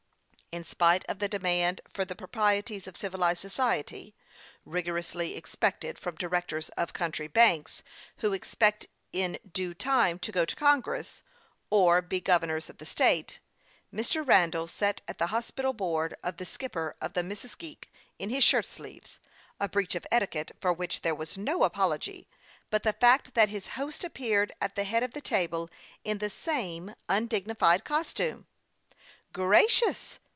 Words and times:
In 0.53 0.65
spite 0.65 1.05
of 1.07 1.19
the 1.19 1.29
demand 1.29 1.79
for 1.87 2.03
the 2.03 2.13
proprieties 2.13 2.85
of 2.85 2.97
civilized 2.97 3.39
society, 3.39 4.13
rigorously 4.65 5.37
ex 5.37 5.55
acted 5.61 5.97
from 5.97 6.15
directors 6.17 6.67
of 6.75 6.91
country 6.91 7.27
banks 7.29 7.81
who 8.17 8.33
expect 8.33 8.87
in 9.13 9.39
due 9.49 9.73
time 9.73 10.19
to 10.19 10.31
go 10.33 10.43
to 10.43 10.53
Congress, 10.57 11.23
or 11.69 12.01
be 12.01 12.19
governors 12.19 12.69
of 12.69 12.79
the 12.79 12.85
state, 12.85 13.39
Mr. 13.93 14.27
Randall 14.27 14.67
sat 14.67 14.99
at 15.07 15.19
the 15.19 15.27
hospitable 15.27 15.71
board 15.71 16.17
of 16.21 16.35
the 16.35 16.45
skipper 16.45 16.97
of 16.99 17.13
the 17.13 17.23
Missisque 17.23 17.87
in 18.19 18.29
his 18.29 18.43
shirt 18.43 18.65
sleeves 18.65 19.21
a 19.57 19.69
breach 19.69 19.95
of 19.95 20.05
etiquette 20.11 20.51
for 20.59 20.73
which 20.73 20.99
there 20.99 21.15
was 21.15 21.37
no 21.37 21.63
apol 21.63 21.91
ogy 21.91 22.25
but 22.69 22.83
the 22.83 22.91
fact 22.91 23.35
that 23.35 23.47
his 23.47 23.67
host 23.79 24.03
appeared 24.03 24.51
at 24.59 24.75
the 24.75 24.83
head 24.83 25.01
of 25.01 25.13
the 25.13 25.21
table 25.21 25.69
in 26.03 26.17
the 26.17 26.29
same 26.29 26.93
undignified 27.07 27.85
costume. 27.85 28.47
"Gracious 29.31 30.19